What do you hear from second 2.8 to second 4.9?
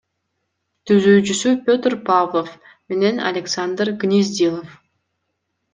менен Александр Гнездилов.